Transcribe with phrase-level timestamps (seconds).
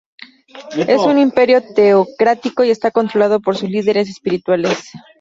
[0.75, 4.89] Es un imperio teocrático y está controlado por sus líderes espirituales.